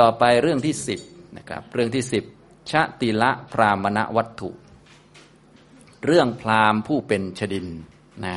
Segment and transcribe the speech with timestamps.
[0.00, 1.00] ต่อไปเรื่องที่สิบ
[1.36, 2.24] นะครับเรื่องที่สิบ
[2.70, 4.50] ชะติละพรามณวัตถุ
[6.06, 7.66] เรื่องพราหมณ์ผู้เป็นชดิน
[8.24, 8.36] นะ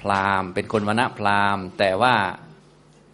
[0.00, 2.14] พราหมณ์เป็นคนวณพราหมณ์ แต่ว่า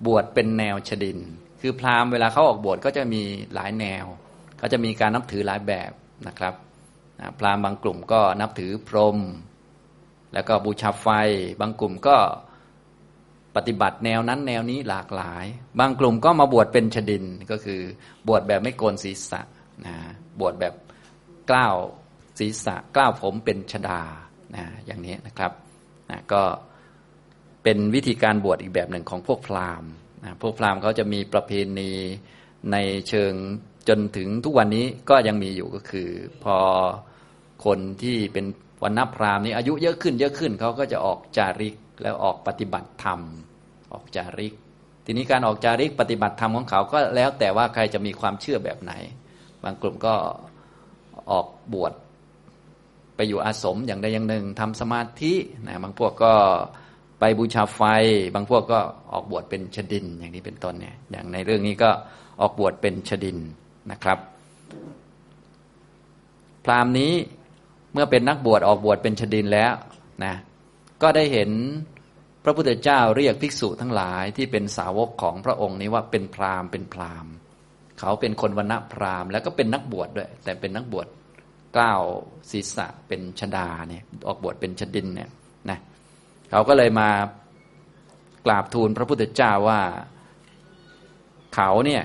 [0.06, 1.18] บวชเป็นแนวชดิน
[1.60, 3.22] คือพราหมณ์เวลาเขาออกบวชก็จะมี
[3.54, 4.04] หลายแนว
[4.58, 5.90] เขาจะมีการนับถือหลายแบบ
[6.26, 6.54] นะครับ
[7.38, 9.18] พราหมณ์บางกลุ่มก็นับถือพรหม
[10.34, 11.06] แล้วก็บูชาไฟ
[11.60, 12.16] บางกลุ่มก็
[13.56, 15.44] ปฏิบัติแนวนั้นแนวนี้หลากหลาย
[15.80, 17.80] บางกลุ่มก็มาบวชเป็นชดินก็คือ
[18.28, 19.40] บวชแบบไม่โกนศีรษะ
[19.86, 19.94] นะ
[20.40, 20.74] บวชแบบ
[21.50, 21.76] กล้าว
[22.38, 24.00] ศีรษะกล้าวผมเป็นชดา
[24.54, 25.52] นะอย่างนี้นะครับ
[26.10, 26.42] นะก็
[27.62, 29.90] เป็นวิธีการบวชอีกแบบหนึ่งของพวกพราหมณ์
[30.24, 31.92] นะพวกพราหมณ์เขาจะมีประเพณี
[32.72, 32.76] ใน
[33.08, 33.32] เชิง
[33.88, 36.08] จนถึงทุกวันนี้ก็ยังมีอยู่ก็คือ
[36.44, 36.56] พอ
[37.64, 38.46] คนที่เป็น
[38.82, 43.20] วันนับพราหมณ์นี้อายุเยอะขึ้นเยอะขึ้นเขาก็จะออกจาริก แล้วออกปฏิบัติธรรม
[43.92, 44.54] ออกจาริก
[45.04, 48.92] ทีนี้การออกจาริกปฏิบัติธรรมของเขาก็แล้วแต่ว่าใครจะมีความเชื่อแบบไหน
[49.62, 50.14] บางกลุ่มก็
[51.30, 51.92] ออกบวช
[53.16, 55.34] ไปอยู่อาสมอย่างใดอย่างหนึ่งทำสมาธิ
[55.66, 56.32] นะบางพวกก็
[57.20, 57.80] ไปบูชาไฟ
[58.34, 58.80] บางพวกก็
[59.12, 61.90] ออกบวชเป็นชดินอย่างนี้เป็นต้นเนี่ยอย่างในเรื่องนี้ก็
[62.40, 63.38] ออกบวชเป็นชดิน
[63.90, 64.18] นะครับ
[66.64, 67.12] พราหมณ์นี้
[67.92, 69.72] เมื่อเป็นนักบวชออกบวชเป็นชดินแล้ว
[70.24, 70.34] นะ
[71.02, 71.50] ก็ได้เห็น
[72.44, 77.32] พระพุทธเจ้าเรียกภิกษุทั้งหลายที่เป็นสาวกของพระองค์นี้ว่าเป็นพราหมณ์เป็นพราหมณ์
[78.00, 81.06] เขาเป็นคนวันณะพราหมณ์ แล้วก็เป็นนักบวชดด้วย แต่เป็นนักบวช
[81.78, 82.02] ก้าว
[82.50, 85.30] ศีรษะเป็นชดาเนี่ยออกบวชเป็นชดินเนี่ย
[85.70, 85.78] นะ
[86.50, 87.08] เขาก็เลยมา
[88.46, 89.80] กราบทูลพระพุทธเจ้าว่า
[91.54, 92.02] เขาเนี่ย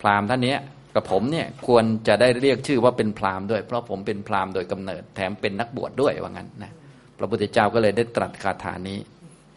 [0.00, 0.56] พราหมณ์ท่านนี้
[0.94, 6.72] กับผมเนี่ยควรจะได้เรียกชื่อว่าเป็นพราหมณ์ด้วย เพราะผมเป็นพราหมณ์โดยกำเนิดแถมเป็นนักบวชดด้วยว่างั้นนะ
[7.18, 8.98] พระพุทธเจ้าก็เลยได้ตรัสคาถานี้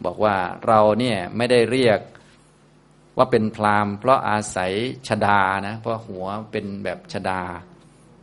[0.05, 0.35] บอกว่า
[0.67, 1.99] เราเนี่ยไม่ได้เรียก
[3.17, 4.71] ว่าเป็นพราหมณ์เพราะอาศัย
[5.07, 7.41] ชดานะ เพราะหัวเป็นแบบชดา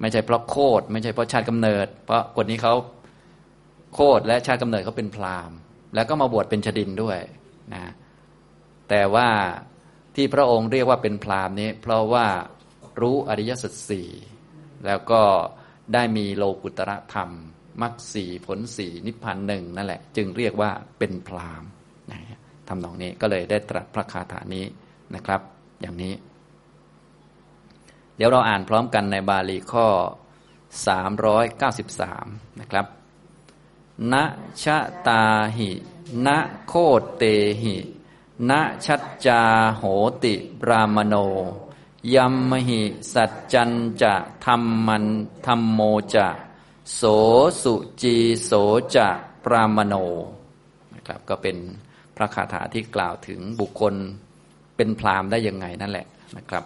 [0.00, 2.74] ไม่ใช่เพราะโคดไม่ใช่เพราะชาติกำเนิด เพราะคนนี้เขา
[3.94, 5.56] โคดและชาติกำเนิดเขาเป็นพราหมณ์
[5.94, 7.18] แล้วก็มาบวชเป็นชดินด้วย
[7.74, 7.92] นะ
[8.88, 9.28] แต่ว่า
[10.14, 12.26] ที่พระองค์เรียกว่าเป็นพราหมณ์นี้ เพราะว่า
[13.00, 14.08] รู้อริยสัจสี่
[14.86, 15.22] แล้วก็
[15.94, 17.30] ได้มีโลกุตระธรรม
[17.82, 21.64] มรรคสี่ผลสี่นิพพานหนึ่งนั่นแหละ จึงเรียกว่าเป็นพราม
[22.10, 22.20] นะ
[22.68, 24.64] ทำนองนี้ก็เลยได้ตรัสพระคาถานี้
[25.14, 25.40] นะครับ
[25.80, 26.14] อย่างนี้
[28.16, 29.86] เดี๋ยวเราอ่านพร้อมกันในบาลีข้อ
[31.24, 32.86] 393 นะครับ
[34.12, 34.14] ณ
[34.62, 35.22] ชะตา
[35.56, 35.70] หิ
[36.26, 36.28] ณ
[36.66, 36.74] โค
[37.16, 37.22] เต
[37.62, 37.76] หิ
[38.50, 38.52] ณ
[38.86, 39.42] ชัจจา
[39.74, 39.82] โห
[40.24, 41.14] ติบรามโน
[42.14, 42.82] ยัมมหิ
[43.14, 43.70] สัจจัน
[44.02, 44.14] จะ
[44.44, 45.04] ธรรมมัน
[45.46, 45.80] ธรรมโม
[46.14, 46.28] จะ
[46.92, 47.02] โส
[47.62, 48.52] สุจีโส
[48.96, 49.08] จะ
[49.44, 49.94] ปรามโน
[50.94, 51.56] นะครับก็เป็น
[52.16, 53.94] พระคาถาที่กล่าวถึงบุคคล
[54.76, 56.06] เป็นพรามได้ยังไงนั่นแหละ
[56.36, 56.64] นะครับ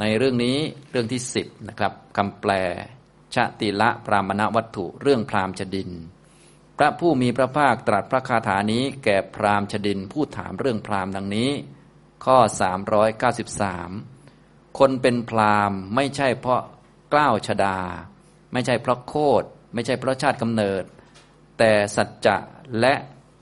[0.00, 0.56] ในเรื่องนี้
[0.90, 2.52] เรื่องที่สิบนะครับคำแปล
[3.34, 5.90] ชาติละพรามณวัตถุเรื่องพรามชดิน
[6.78, 11.50] พระผู้มีพระภาคตรัสพระคาถานี้แก่พรามชดินผู้ถามเรื่องพรามดังนี้
[12.24, 12.38] ข้อ
[13.58, 16.62] 393 คนเป็นพรามไม่ใช่เพราะ
[17.12, 17.76] กล้าวชดา
[18.52, 19.44] ไม่ใช่เพราะโคด
[19.74, 20.82] ไม่ใช่เพราะชาติกำเนิด
[21.58, 22.36] แต่สัจจะ
[22.80, 22.94] และ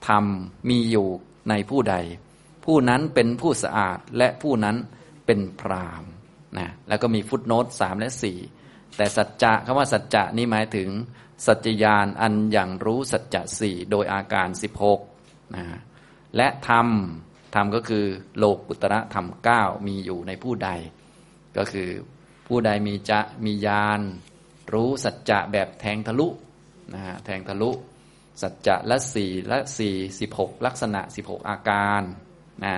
[0.08, 0.24] ธรรม
[0.68, 1.08] มีอยู่
[1.48, 1.94] ในผู้ใด
[2.64, 4.76] ผู้นั้นเป็นผู้สะอาดและผู้นั้น
[5.26, 6.04] เป็นพราม
[6.58, 8.38] นะแล้วก็มีฟุตโนตสามและสี่
[8.96, 10.88] แต่สัจจะคำว่าสัจจะนี่หมายถึง
[11.46, 15.00] สัจจยานอันอย่างรู้สัจจะสี่โดยอาการสิบหก
[15.54, 15.64] นะ
[16.36, 16.88] และธรรม
[17.54, 18.04] ธรรมก็คือ
[18.38, 20.70] โลกุตระธรรมเก้ามีอยู่ในผู้ใด
[21.56, 21.88] ก็คือ
[22.46, 24.00] ผู้ใดมีจะมียาน
[24.72, 26.28] รู้สัจจะแบบแทงทะลุ
[26.94, 27.70] นะฮะแทงทะลุ
[28.42, 32.02] สัจจะละสี่ละสี่สิบหกลักษณะสิบหกอาการ
[32.64, 32.76] นะ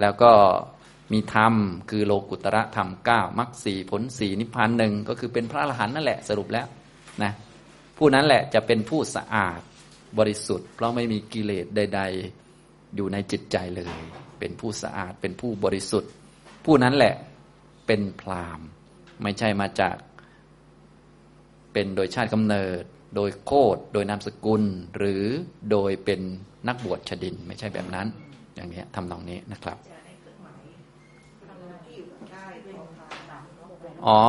[0.00, 0.32] แล้วก็
[1.12, 1.54] มีธรรม
[1.90, 6.66] คือโลกุตระธรรมเก้ามรรคสี่ผลสี่นิพพานหนึ่งก็คือเป็นพระอรหันต์นั่นแหละสรุปแล้ว
[7.22, 7.32] นะ
[7.98, 9.60] ผู้นั้นแหละจะเป็นผู้สะอาด
[10.18, 12.00] บริสุทธิ์ เพราะไม่มีกิเลสใด
[12.46, 13.96] ๆ อยู่ในจิตใจเลย
[14.38, 16.10] เป็นผู้สะอาดเป็นผู้บริสุทธิ์
[16.64, 17.14] ผู้นั้นแหละ
[17.86, 18.60] เป็นพราม
[19.22, 19.96] ไม่ใช่มาจาก
[21.74, 22.82] เป็นโดยชาติกำเนิด
[23.16, 24.62] โดยโคดโดยนามสกุล
[24.96, 25.22] หรือ
[25.70, 26.20] โดยเป็น
[26.68, 28.06] นักบวชชดินไม่ใช่แบบนั้น
[28.54, 29.78] อย่างนี้ทำนองนี้นะครับ
[34.06, 34.20] อ๋อ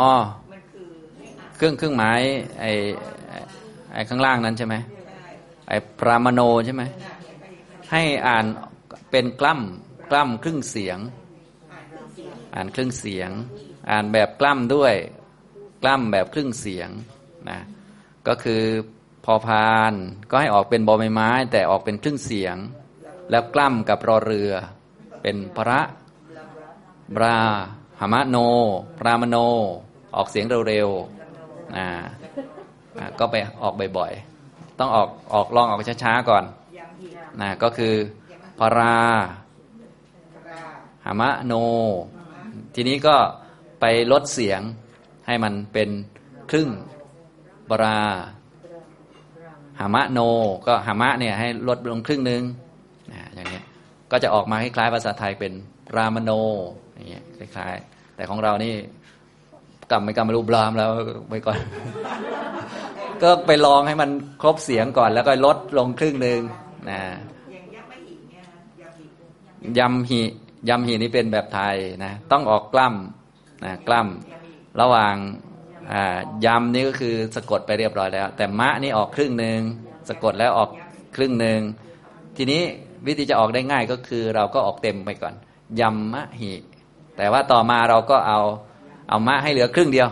[1.58, 2.22] เครื่องเครื่องหมาย
[2.60, 2.72] ไอ้
[3.94, 4.76] ไอ้ข้างล่างนั้นใช่ไหม
[5.70, 6.84] ไอ้ปรามโนใช่ไหม
[7.92, 8.46] ให้อ่าน
[9.12, 11.00] เป็นกล้ำกล้ำครึ่งเสียง
[12.56, 13.30] อ่านครึ่งเสียง
[13.90, 14.94] อ่านแบบกล้ำด้วย
[15.84, 16.90] กล้ำแบบครึ่งเสียง
[17.50, 17.60] นะ
[18.28, 18.64] ก็คือ
[19.26, 19.94] พอพาน
[20.30, 22.58] ก็ให้ออกเป็นบอใบไม้ แต่ออกเป็นครึ่งเสียง
[23.32, 24.52] แล้วกล้ำกับรอเรือ
[25.22, 25.82] เป็นพระ
[27.16, 27.38] บรา
[28.00, 28.38] หามะโน
[29.00, 29.38] ปรามโน
[30.16, 31.88] ออกเสียงเร็วๆอ่า
[33.00, 36.44] อ่าก็ไปออกบ่อยๆ ต้องออกออกลองออกช้าๆก่อน
[37.42, 37.94] นะก็คือ
[38.60, 39.00] ปรา
[41.06, 41.54] หามะโน
[42.76, 43.16] ทีนี้ก็
[43.82, 44.62] ไปลดเสียง
[45.28, 45.90] ให้มันเป็น
[46.52, 46.70] ครึ่ง
[47.70, 48.00] บรา
[49.80, 50.20] หามะโน
[50.68, 52.42] ก็หามะเนี่ยให้ลดลงครึ่งหนึ่ง
[53.36, 53.66] อย่างเงี้ย
[54.12, 55.54] ก็จะออกมาคล้ายๆภาษาไทยเป็น
[55.96, 56.32] รามโน
[56.96, 58.74] อย่างเงี้ยคล้าย ๆ แต่ของเรานี่
[59.92, 60.92] กำไม่กำไม่รู้บรามแล้ว
[61.30, 61.60] ไปก่อน
[63.24, 64.10] ก็ไปลองให้มัน
[64.42, 66.40] ครบเสียงก่อน แล้วก็ลดลงครึ่งหนึ่ง
[66.90, 67.00] นะ
[69.80, 70.22] ยำหิ
[70.70, 75.16] ยำหินี่เป็นแบบไทยนะต้องออกกล้ำนะกล้ำระหว่าง
[76.46, 79.60] ยำนี่ก็คือสะกดไปเรียบร้อยแล้ว แต่มะนี่ออกครึ่งหนึ่ง
[80.10, 80.70] สะกดแล้วออก
[81.16, 81.60] ครึ่งหนึ่ง
[82.38, 82.62] ทีนี้
[83.08, 85.34] วิธีจะออกได้ง่ายก็คือเราก็ออกเต็มไปก่อน
[85.80, 86.54] ยำมะหิ
[87.18, 88.40] แต่ว่าต่อมาเราก็เอา
[89.10, 90.10] เอามะให้เหลือครึ่งเดียว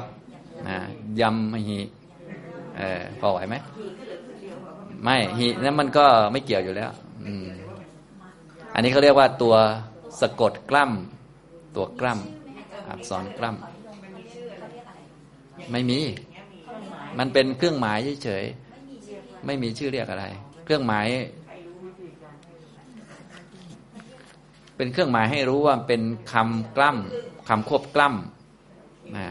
[0.68, 0.78] นะ
[1.22, 1.80] ยำมะหิ
[2.78, 3.56] เออพอไหวไหม
[5.04, 6.92] ไม่หินั้นมันก็ไม่เกี่ยวอยู่แล้ว
[7.26, 7.48] อืม
[8.74, 9.56] อันนี้เขาเรียกว่าตัว
[10.22, 13.73] สะกดกล้ำตัวกล้ำอักษรกล้ำ
[15.72, 16.00] ไม่มี
[17.20, 20.26] มันเป็นเครื่องหมายเฉยๆไม่มีชื่อเรียกอะไร
[20.66, 21.08] เครื่องหมาย
[24.78, 26.02] เป็นเครื่องหมายให้รู้ว่าเป็น
[26.32, 29.28] คำกล้ำคำควบกล้ำนะ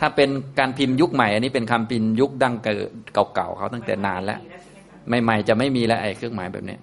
[0.00, 4.40] ถ้าเป็นการพิมพ์ยุคใหม่ อันนี้เป็นคำพิมพ์ยุคดังเก่าๆเขาตั้งแต่นานแล้ว
[5.22, 6.76] ใหม่ๆจะไม่มีแล้วไอ้เครื่องหมายแบบนี้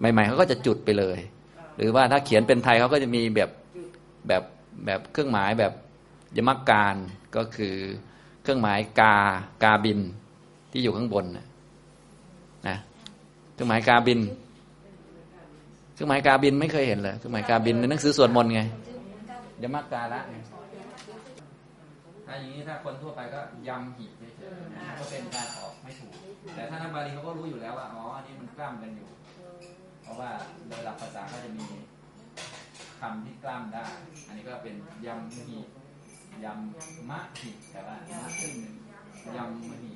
[0.00, 1.18] ใหม่ๆเขาก็จะจุดไปเลย
[1.76, 3.50] หรือว่าถ้าเขียนเป็นไทยเขาก็จะมีแบบ
[4.28, 4.42] แบบ
[4.86, 5.72] แบบเครื่องหมายแบบ
[6.36, 6.94] ยมักการ
[7.36, 7.76] ก็คือ
[8.42, 9.14] เครื่องหมายกา
[9.62, 9.98] กาบิน
[10.72, 11.46] ที่อยู่ข้างบนนะ
[12.68, 12.76] นะ
[13.54, 14.20] เครื่องหมายกาบิน
[15.94, 18.62] เครื่องหมายกาบินไม่เคยเห็นเลยเครื่องหมายกาบินในหนังสือสวดมนต์ไง
[19.62, 20.20] ยมักการะ
[22.26, 26.12] ถ้าอย่างนี้ถ้าคนทั่วไปก็ยำหิเฉยๆก็เป็นการออกไม่ถูก
[26.54, 29.08] แต่ถ้านักบาลีเขาก็รู้อยู่แล้วว่าอ๋ออันนี้มันกล้ำกันอยู่
[30.02, 30.30] เพราะว่า
[30.68, 31.66] โดยหลักภาษาก็จะมี
[33.00, 33.84] คำที่กล้ำได้
[34.26, 34.74] อันนี้ก็เป็น
[35.06, 35.58] ยำหิ
[36.44, 38.54] ยำมะหิแต่ว่ามะขึ้น
[39.36, 39.92] ยำมะหิ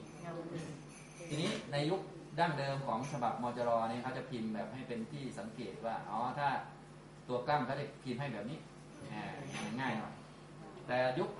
[1.28, 2.00] ทีนี้ในยุค
[2.38, 6.48] ดั้งเดิมของฉบับมจรนี่เขาจะพิมพ์แบบให้เป็นที่สังเกตว่าอ๋อถ้า
[7.28, 8.58] ตัวกล้ำเขาจะพิมพ์ให้แบบนี้
[9.80, 10.12] ง่ายหน่อย
[10.86, 11.30] แต่ยุค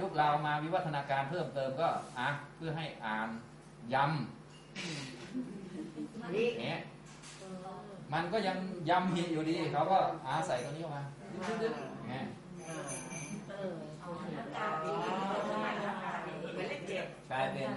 [0.00, 1.88] ยุคเรามาวิวัฒนาการเพิ่มเติมก็
[2.18, 3.28] อะเพื่อให้อ่าน
[3.94, 4.20] ยำ
[6.60, 6.78] เนี่ย
[8.12, 8.56] มันก็ยัง
[8.90, 11.02] ยำหิอยู่ดีเขาก็อาใส่ตัวนี้ออกมา
[11.32, 12.24] ดึ๊ดๆเนี่ย
[17.30, 17.70] กลายเป็น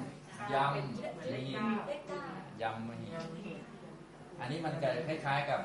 [0.53, 0.81] ยำมี
[2.61, 3.09] ยำมี
[4.39, 5.61] อันนี้มันจะคล้ายๆกับ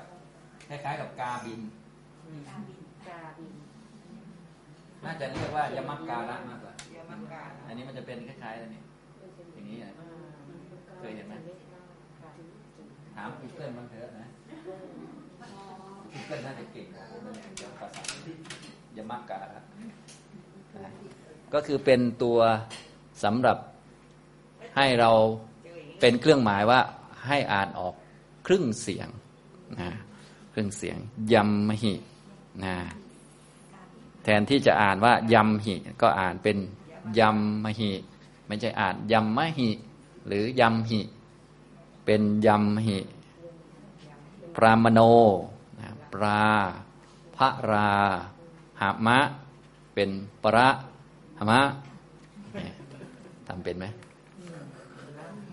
[0.68, 1.60] คล้ายๆกับกาบิน
[5.04, 6.74] น่าจะเรียกว่ายมักการะมากกว่า
[7.66, 8.82] อันนี้มันจะเป็นคล้ายๆอะไรนี่
[9.54, 9.78] อย่างนี้
[10.98, 11.34] เคยเห็นไหม
[13.14, 14.28] ถามกูเกิลมันเถอะนะ
[16.12, 18.02] กูเกิลน่าจะเก่งกว่าผมเนี่ยเดี๋ยวภาษา
[18.96, 19.60] ยมักการะ
[21.54, 22.38] ก็คือเป็นตัว
[23.24, 23.58] สำหรับ
[24.76, 25.10] ให้เรา
[26.00, 26.80] เป็นเครื่องหมายว่า
[27.28, 27.94] ให้อ่านออก
[28.46, 29.08] ครึ่งเสียง
[29.80, 29.90] นะ
[30.54, 30.98] ครึ่งเสียง
[31.32, 31.94] ยำมหิ
[32.64, 32.74] นะ
[34.22, 36.56] แทนที่จะอ่านว่ายำหิก็อ่านเป็น
[37.18, 37.90] ยำมหิ
[38.46, 39.70] ไม่ใช่อ่านยำมหิ
[40.26, 41.00] หรือยำหิ
[42.04, 42.98] เป็นยำหิ
[44.56, 45.00] ปรามโน
[45.78, 46.44] นะปรา
[47.36, 47.90] พระรา
[48.80, 49.18] หามะ
[50.00, 50.68] เป็นประ
[51.36, 51.60] หมะ
[53.48, 53.86] ทำเป็นไหม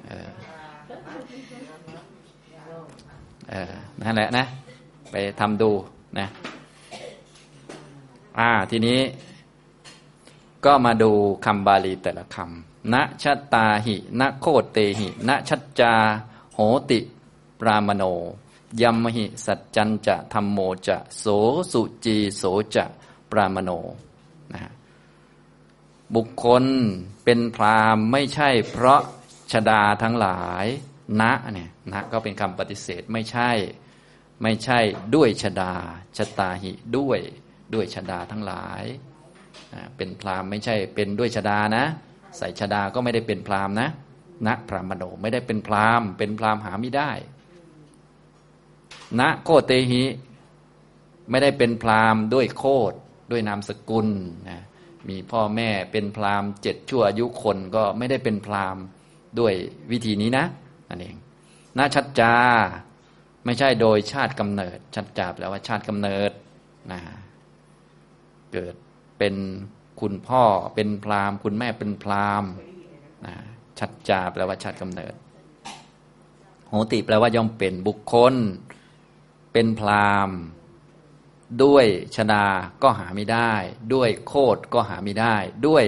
[0.05, 0.29] เออ
[3.49, 3.71] เออ
[4.01, 4.45] นั่นแหละนะ
[5.11, 5.71] ไปทำดู
[6.19, 6.27] นะ
[8.39, 8.99] อ่าทีนี้
[10.65, 11.11] ก็มาดู
[11.45, 15.93] คำบาลีแต่ละคำณชัตาหิณโคเตหิณชัจจา
[16.53, 16.59] โห
[16.89, 16.99] ติ
[17.59, 18.03] ปรามโน
[18.81, 21.25] ยัมมหิ สัจจันจะธรรมโมจะ โส
[21.71, 22.43] สุจีโส
[22.75, 22.85] จะ
[23.31, 23.71] ปรามโน
[24.53, 24.71] นะ
[26.15, 26.63] บุคคล
[27.23, 29.01] เป็นพรามไม่ใช่เพราะ
[29.51, 30.65] ชดาทั้งหลาย
[31.21, 31.23] ณ
[31.53, 33.51] เนี่ยณก็เป็นคำปฏิเสธไม่ใช่
[34.43, 34.79] ไม่ใช่
[35.15, 35.73] ด้วยชดา
[36.17, 37.19] ชตาหิด้วย
[37.73, 38.83] ด้วยชดาทั้งหลาย
[39.97, 41.85] เป็นพรามไม่ใช่เป็นด้วยชดานะ
[42.37, 43.89] ใส่ชดาก็ไม่ได้เป็นพรามนะ
[44.47, 47.11] ณพรามโนไม่ได้เป็นพรามเป็นพรามหาไม่ได้
[49.19, 50.03] ณโคเตหิ
[51.29, 52.93] ไม่ได้เป็นพรามด้วยโคด
[53.31, 54.07] ด้วยนามสกุล
[54.49, 54.59] นะ
[55.09, 58.83] มีพ่อแม่เป็นพราหมณ์เจ็ดชั่วอายุคนก็ไม่ได้เป็นพราหมณ์
[59.39, 59.53] ด้วย
[59.91, 60.45] วิธีนี้นะ
[60.89, 61.15] นั่นเอง
[61.77, 62.35] นาชัดจา
[63.45, 66.31] ไม่ใช่โดยชาติกำเนิด ชัดจาแปลว่าชาติกำเนิด
[66.91, 67.01] นะ
[68.53, 68.75] เกิด
[69.19, 69.35] เป็น
[70.01, 70.43] คุณพ่อ
[70.75, 72.51] เป็นพราหมณ์คุณแม่เป็นพราหมณ์
[73.25, 73.35] นะ
[73.79, 75.13] ชัดจาแปลว่าชาติกำเนิด
[76.69, 78.35] โหติแปลว่าย่อมเป็นบุคคล
[79.53, 80.37] เป็นพราหมณ์
[81.63, 81.85] ด้วย
[82.15, 82.43] ชนา
[82.83, 83.53] ก็หาไม่ได้
[83.93, 85.35] ด้วยโคดก็หาไม่ได้
[85.67, 85.83] ด้วย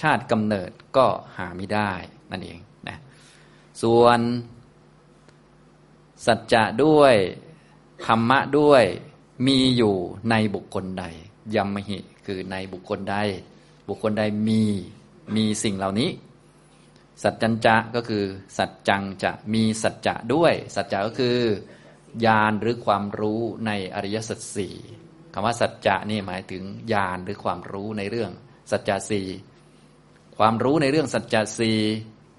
[0.00, 1.92] ชาติกำเนิดก็หาไม่ได้
[2.30, 2.58] นั่นเอง
[2.88, 2.98] นะ
[3.82, 4.20] ส่วน
[6.26, 7.14] สัจจะด้วย
[8.06, 8.84] ธรรมะด้วย
[9.46, 9.96] มีอยู่
[10.30, 11.04] ในบุคคลใด
[11.54, 13.16] ยัมมหิ คือในบุคคลใด
[13.88, 14.62] บุคคลใดมี
[15.36, 16.10] มีสิ่งเหล่านี้
[17.22, 18.24] สัจจัญจะก็คือ
[18.58, 21.38] สัจจังจะมีสัจจะด้วย สัจจะก็คือ
[22.26, 24.74] ญาณหรือความรู้ในอริยสัจสี่
[25.34, 28.30] คำว่าสัจจะนี่หมายถึงญาณหรือความรู้ในเรื่อง
[28.70, 29.26] สัจจะสี่
[30.38, 31.78] ความรู้ในเรื่องสัจจะสี่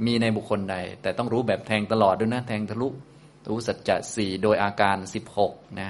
[0.06, 2.88] มีในบุคคลใด แต่ต้องรู้แบบแทงตลอดด้วยนะ แทงทะลุ
[3.50, 5.90] รู้สัจจะสี่โดยอาการสิบหกนะ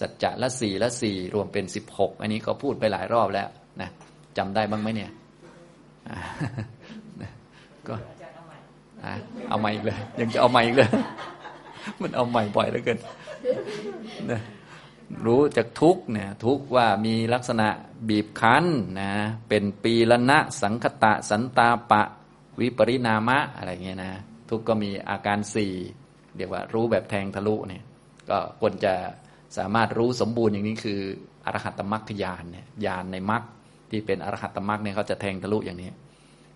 [0.00, 3.48] สัจจะละสี่ละสี่รวมเป็นสิบหกอันนี้ก็พูดไปหลายรอบแล้ว
[3.80, 3.90] นะ
[4.38, 5.10] จำได้บ้างไหมเนี่ย
[7.88, 7.94] ก็
[9.48, 10.90] เอาใหม่อีกเลยยังจะเอาใหม่อีกเลย
[12.02, 13.12] มันเอาใหม่บ่อยเหลือเกินนะ
[15.26, 17.68] รู้จากทุกเนี่ยทุกว่ามีลักษณะ
[18.08, 18.64] บีบคั้น
[19.00, 19.12] นะ
[19.48, 22.02] เป็นปีละนะสังคตะสันตาปะ
[22.60, 24.12] วิปริณามะอะไรเงี้ยนะ
[24.48, 25.72] ทุกก็มีอาการสี่
[26.36, 27.82] เรียกว่ารู้แบบแทงทะลุเนี่ย
[28.30, 28.94] ก็ควรจะ
[29.56, 31.00] สามารถรู้สมบูรณ์อย่างนี้คือ
[31.44, 33.42] อรหัตมรรคญาณเนี่ยญาณในมรรค
[33.90, 35.90] ที่เป็นอรหัตมรรคเนี่ยเขาจะแทงทะลุอย่างนี้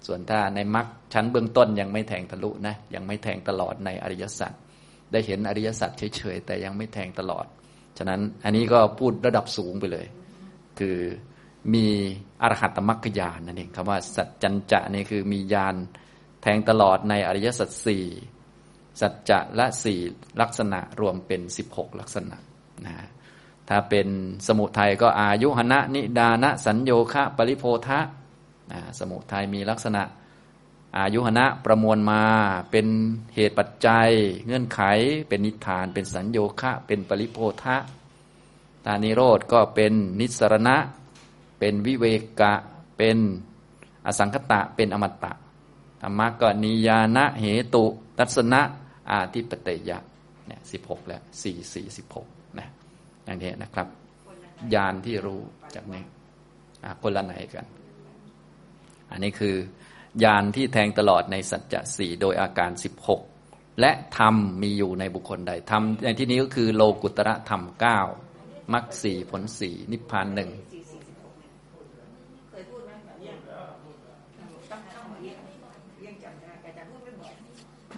[0.06, 4.52] ส่วนถ้าในมรรคชั้นเบื้องต้นยังไม่แทงทะลุนะยังไม่แทงตลอดในอริยสัจ
[5.12, 7.46] ได้เห็นอริยสัจเฉยๆแต่ยังไม่แทงตลอด
[7.98, 10.06] ฉะนั้นอันนี้ก็พูดระดับสูงไปเลย
[10.78, 10.98] คือ
[11.74, 11.86] มี
[12.42, 15.74] อรหัตมรรคญาณนั่นเองคำว่าสัจจัญจะนี่คือมีญาณ
[16.42, 18.04] แทงตลอดในอริยสัจสี่
[19.00, 20.00] สัจจะละสี่
[20.40, 22.36] ลักษณะรวมเป็นสิบหกลักษณะ
[22.86, 22.94] นะ
[23.68, 24.08] ถ้าเป็น
[24.46, 28.00] สมุทัยก็อายุหณะนิดานะสัญโยคะ ปริโพทะ
[28.72, 30.02] นะสมุทัยมีลักษณะ
[30.96, 32.22] อายุหณะประมวลมา
[32.70, 32.86] เป็น
[33.34, 34.10] เหตุปัจจัย
[34.46, 34.80] เงื่อนไข
[35.28, 37.76] เป็นนิทาน เป็นสัญโยคะ เป็นปริโพทะ
[38.84, 40.76] ตานิโรธก็เป็นนิสรณะ
[41.58, 42.04] เป็นวิเว
[42.40, 42.54] กะ
[42.96, 43.18] เป็น
[44.06, 45.32] อสังคตะ เป็นอมตะ
[46.02, 47.84] ธรรมะก็นิยานะเหตุ
[48.18, 48.60] ตัสนะ
[49.10, 49.98] อาทิปเตยะ
[50.46, 52.26] เนี่ยสิบหกแล้วสี่สี่สิบหก
[52.58, 52.66] นะ
[53.24, 53.86] อย่างนี้นะครับ
[54.74, 55.40] ยานที่รู้
[55.74, 56.02] จากนี้
[57.02, 57.66] คนละไหนกัน
[59.10, 59.56] อันนี้คือ
[60.24, 63.20] ยานที่แทงตลอดในสัจจะสี่โดยอาการสิบหก
[63.80, 67.98] และธรรมมีอยู่ในบุคคลใดธรรมในที่นี้ก็คือโลกุตระธรรมเก้า
[68.72, 70.50] มรรคสี่ผลสี่นิพพานหนึ่ง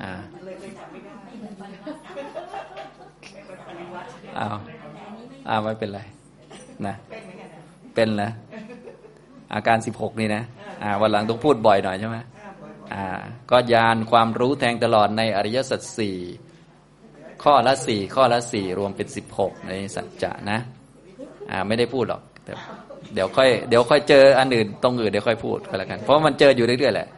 [0.02, 0.12] อ่า
[4.38, 4.56] อ้าว
[5.48, 6.00] อ้าวไม่เป็นไร
[6.86, 6.94] นะ
[7.94, 8.30] เป็นนะ
[9.54, 10.57] อาการสิบหกนี่นะอ่า
[11.00, 12.18] วันหลังต้องพูดบ่อยหน่อยใช่ไหม
[12.94, 13.06] อ่า
[13.50, 16.18] ก็ยานความรู้แทงตลอดในอริยสัจสี่
[17.42, 20.58] ข้อละสี่ข้อละสี่รวมเป็นสิบหกในสัจจะนะ
[21.50, 22.22] อ่าไม่ได้พูดหรอก
[23.14, 27.08] เดี๋ยวค่อยเดี๋ยวค่อยเจออันอื่นตรงอื่นเดี๋ยวค่อยพูดก็แล้วกันเพราะมันเจออยู่เรื่อยๆแหละ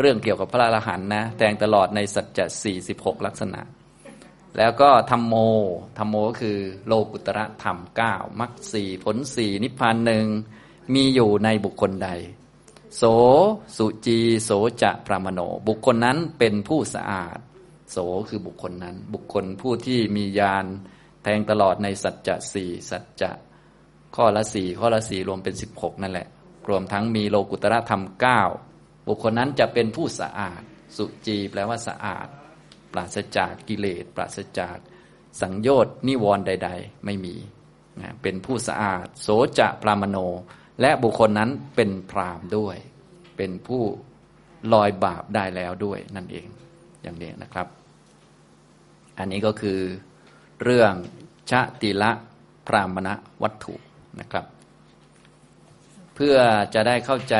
[0.00, 3.60] เรื่องเกี่ยวกับพระอรหันต์นะแทงตลอดในสัจจะสี่สิบหกลักษณะ
[4.58, 5.34] แล้วก็ธรรมโม
[5.98, 10.26] ธรรมโมก็คือโลกุตระธรรมเก้ามรรคสี่ผลสี่นิพพานหนึ่ง
[10.94, 12.10] มีอยู่ในบุคคลใด
[12.96, 13.02] โส
[13.76, 14.50] สุจีโส
[14.82, 17.38] จะพระมโน บุคคลนั้นเป็นผู้สะอาด
[17.90, 17.96] โส
[18.28, 20.64] คือบุคคลนั้น บุคคลผู้ที่มีญาณ
[21.22, 23.30] แทงตลอดในสัจจะสี่สัจจะ
[24.16, 26.28] ข้อละสี่ข้อละสี่รวมเป็นสิบหกนั่นแหละ
[26.68, 28.42] รวมทั้งมีโลกุตระธรรมเก้า
[29.06, 30.62] บุคคลนั้นจะเป็นผู้สะอาด
[30.96, 32.28] สุจีแปลว่าสะอาด
[32.92, 34.78] ปราศจากกิเลส ปราศจาก
[35.40, 37.34] สังโยชน์นิวรณ์ใด ๆ ไม่มี
[38.22, 39.28] เป็นผู้สะอาด โส
[39.58, 40.16] จะปรามโน
[40.80, 42.76] และบุคคลนั้นเป็นพรามด้วย
[43.36, 43.82] เป็นผู้
[44.72, 46.46] ลอยบาปได้แล้วด้วยนั่นเอง
[47.02, 47.66] อย่างนี้นะครับ
[49.18, 49.78] อันนี้ก็คือ
[50.64, 50.92] เรื่อง
[51.50, 52.10] ชะติละ
[52.66, 53.08] พรามณ
[53.42, 53.74] วัตถุ
[54.20, 54.44] นะครับ
[56.14, 56.36] เพื่อ
[56.74, 57.36] จะได้เข้าใจ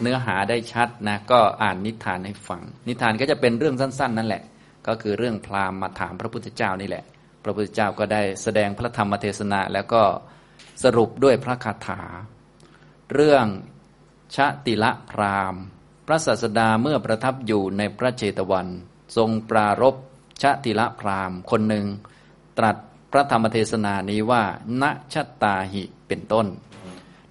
[0.00, 4.42] เนื้อหาได้ชัดนะก็อ่านนิทานให้ฟัง นิทานก็จะเป็นเรื่องสั้น ๆ นั่นแหละ
[4.86, 7.04] ก็คือเรื่องพราหมณ์มาถามพระพุทธเจ้านี่แหละ
[7.44, 10.02] พระพุทธเจ้าก็ได้แสดงพระธรรมเทศนาแล้วก็
[10.84, 12.00] สรุปด้วยพระคาถา
[13.12, 13.46] เรื่อง
[14.34, 15.62] ชะติละพราหมณ์
[16.06, 18.68] พระศาสดาเมื่อประทับอยู่ในพระเจตวัน
[19.16, 19.94] ทรงปรารบ
[20.42, 21.86] ชะติละพราหมณ์คนหนึ่ง
[22.58, 22.76] ตรัส
[23.12, 24.42] พระธรรมเทศนานี้ว่า
[24.82, 26.46] ณชะตาหิเป็นต้น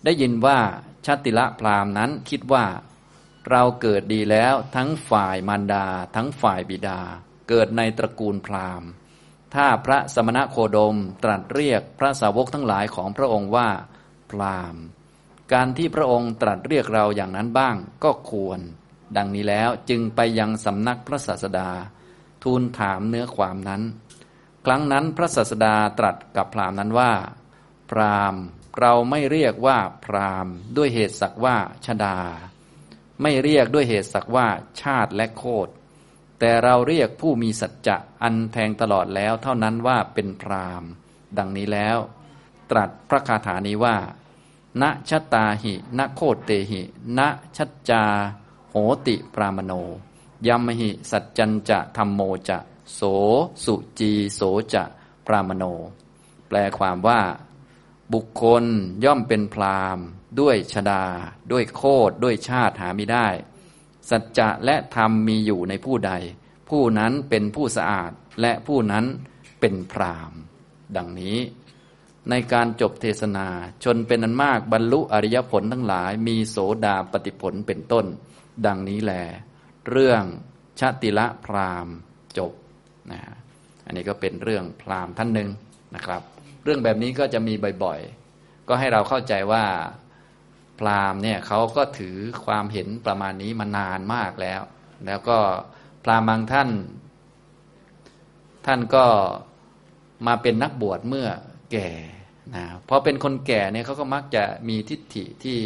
[0.04, 0.60] ได้ยินว่า
[1.06, 2.66] ชาติละพราหมณ์นั้นคิดว่า
[3.50, 5.86] เราเกิดดีแล้วทั้งฝ่ายมารดา
[6.16, 7.02] ทั้งฝ่ายบิดา
[7.50, 8.90] เกิดในตระกูลพราหมณ์
[9.56, 13.70] ถ้าพระสมณะโคดมตรัสเรียกพระสาวกทั้งหลายของพระองค์ว่า
[14.32, 14.84] พราหมณ์
[15.54, 18.60] การที่พระองค์ตรัสเรียกเราอย่างนั้นบ้างก็ควร
[19.18, 21.70] ดังนี้แล้วจึงไปยังสำนักพระศาสดา
[22.44, 23.82] ทูลถามเนื้อความนั้น
[24.66, 27.14] ครั้งนั้นพระศาสดาตรัสกับพราหมณ์นั้นว่า
[27.92, 28.42] พราหมณ์
[28.80, 32.18] เราไม่เรียกว่าพราหมณ์ ด้วยเหตุสักว่าชดา
[33.22, 34.48] ไม่เรียกด้วยเหตุสักว่า
[34.82, 35.72] ชาติและโคตร
[36.40, 40.84] แต่เราเรียกผู้มีสัจจะอันแทงตลอดแล้วเท่านั้นว่าเป็นพราม
[41.38, 41.98] ดังนี้แล้ว
[42.72, 43.98] ตรัสพระคาถานี้ว่า
[44.82, 46.82] ณชตาหิณโคตเตหิ
[47.18, 47.20] ณ
[47.58, 48.04] ชัจจา
[48.70, 48.76] โห
[49.08, 49.74] ติปรามโน
[50.48, 52.60] ยัมหิ สัจจันจะธรรมโมจะ
[52.94, 53.02] โส
[53.64, 54.42] สุจีโส
[54.74, 54.84] จะ
[55.28, 55.64] ปรามโน
[56.48, 57.22] แปลความว่า
[58.14, 58.64] บุคคล
[59.04, 59.98] ย่อมเป็นพราม
[60.40, 61.06] ด้วยชดา
[61.52, 63.28] ด้วยโคดด้วยชาติหาไม่ได้
[64.10, 66.12] สัจจะและธรรมมีอยู่ในผู้ใด
[66.70, 68.12] ผู้นั้นเป็นผู้สะอาด
[68.42, 69.06] และผู้นั้น
[69.60, 70.32] เป็นพราม
[70.96, 71.38] ดังนี้
[72.30, 73.48] ในการจบเทศนา
[73.84, 78.06] ชนเป็นอันมากบรรลุอริยผลทั้งหลาย มีโสดาปฏิผลเป็นต้น
[78.66, 79.14] ดังนี้แล
[79.90, 80.24] เรื่อง
[80.80, 81.88] ชาติละพราม
[82.38, 82.52] จบ
[83.12, 83.22] นะ
[83.86, 85.50] อันนี้ก็เป็นเรื่องพรามท่านหนึ่ง
[85.96, 86.22] นะครับ
[86.64, 89.66] เรื่องแบบนี้ก็จะมีบ่อยๆ ก็ให้เราเข้าใจว่า
[90.80, 94.62] พราหมณ์เนี่ยเขาก็ถือความเห็นประมาณนี้มานานมากแล้ว
[95.06, 95.38] แล้วก็
[96.04, 96.70] พราหมณ์บางท่าน
[98.66, 99.06] ท่านก็
[100.28, 101.28] มาเป็นนักบวชเมื่อ
[101.72, 101.90] แก่
[102.56, 105.60] นะพอเป็นคนแก่เนี่ยเขาก็มักจะมีทิฏฐิที่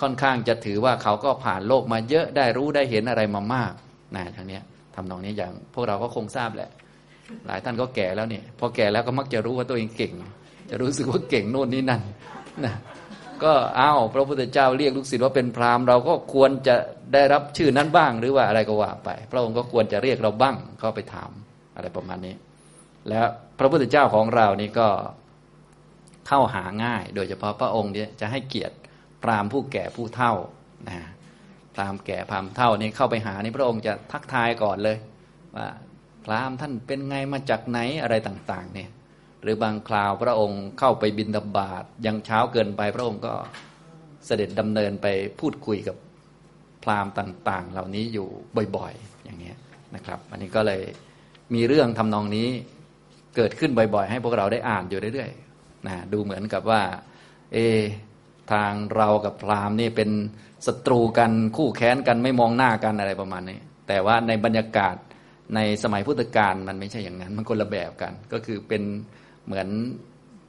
[0.00, 3.72] ค่อนข้างจะถือว่าเขาก็ผ่านโลกมาเยอะได้รู้ได้เห็นอะไรมามาก
[4.16, 4.60] นะทางนี้
[4.94, 6.70] ทำนองนี้อย่างพวกเราก็คงทราบแหละ
[7.46, 10.12] หลายท่านก็แก่แล้วเนี่ยพอแก่แล้วก็มักจะรู้ว่าตัวเองเก่ง
[10.70, 12.02] จะรู้สึกว่าเก่งโน่นนี่นั่น
[12.64, 12.74] นะ
[13.44, 16.74] ก็อ้าวพระพุทธเจ้าเรียกลูกศิษย์ว่าเป็นพราหมณ์เราก็ควรจะ
[17.12, 21.30] ได้รับชื่อนั้นบ้างหรือว่าอะไรก็ว่าไป พระองค์ก็ควรจะเรียกเราบ้างเข้าไปถาม
[21.76, 22.34] อะไรประมาณนี้
[23.08, 23.26] แล้ว
[23.58, 24.88] พระพุทธเจ้าของเรานี่ก็
[26.28, 28.76] เข้าหาง่าย โดยเฉพาะพระองค์เนี่ยจะให้เกียรติ
[29.22, 30.32] พราหมณ์ผู้แก่ผู้เฒ่า
[30.88, 31.00] นะ
[31.74, 34.96] พราหมณ์แก่พราหมณ์เฒ่านี่เข้าไปหานี่พระองค์จะทักทายก่อนเลย
[35.56, 35.68] ว่า
[36.24, 38.90] พราหมณ์ท่านเป็นไงมาจากไหนอะไรต่างๆเนี่ย
[39.42, 43.34] หรือบางคราวพระองค์เข้าไปบินดาบาดยังเช้าเกินไป พระองค์ก็
[44.26, 45.06] เสด็จดำเนินไป
[45.40, 45.96] พูดคุยกับ
[46.84, 48.28] พราหมณ์ต่าง ๆ เหล่านี้อยู่
[48.76, 49.56] บ่อยๆ อย่างนี้ย
[49.94, 50.80] นะครับ อันนี้ก็เลย
[51.54, 52.48] มีเรื่องทำนองนี้
[53.36, 55.49] เกิดขึ้นบ่อย ๆ ให้พวกเราได้อ่านอยู่เรื่อยๆ
[55.86, 56.82] นะดูเหมือนกับว่า
[57.52, 57.58] เอ
[58.52, 60.10] ทางเรากับพราหมณ์นี่เป็น
[60.66, 64.96] ศัตรูกันคู่แค้นกันไม่มองหน้ากันอะไรประมาณนี้ แต่ว่าในบรรยากาศ
[65.54, 68.82] ในสมัยพุทธกาลมันไม่ใช่อย่างนั้น มันคนละแบบกัน ก็คือเป็น
[69.46, 69.68] เหมือน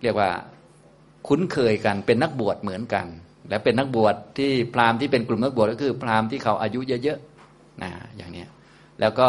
[0.04, 0.30] เรียกว่า
[1.28, 3.08] คุ้นเคยกันเป็นนักบวชเหมือนกัน
[3.50, 8.46] และเป็นนักบวชที่พราหมณ์ที่เป็นกลุ่มนักบวชก็คือ พราหมณ์ที่เขาอายุเยอะๆนะอย่างนี้
[9.00, 9.28] แล้วก็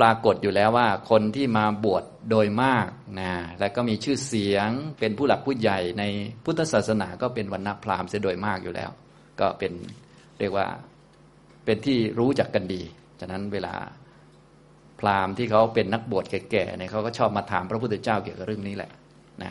[0.00, 2.88] ปรากฏอยู่แล้วว่าคนที่มาบวชโดยมาก
[3.20, 6.04] นะแล้วก็มีชื่อเสียงเป็นผู้หลักผู้ใหญ่ใน
[6.44, 8.90] พุทธศาสนาก็เป็นวันณพราหมณ์เสียโดยมากอยู่แล้ว
[9.40, 9.72] ก็เป็น
[10.38, 10.66] เรียกว่า
[11.64, 12.82] เป็นที่รู้จักกันดี
[13.20, 13.74] ฉะนั้นเวลา
[15.00, 18.90] พราหมณ์ที่เขาเป็นนักบวชแก่ๆเนี่ยเขาก็ชอบมาถามพระพุทธเจ้าเกี่ยวกับเรื่องนี้แหละ
[19.42, 19.50] นะ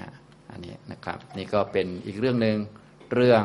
[0.51, 2.57] อันนี้นะครับ นี่ก็เป็นอีกเรื่องหนึ่ง
[3.13, 3.43] เรื่อง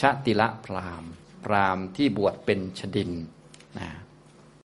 [0.00, 1.10] ชติละพราหมณ์
[1.44, 3.10] พราหมณ์ที่บวชเป็นชดิน
[3.78, 3.88] นะ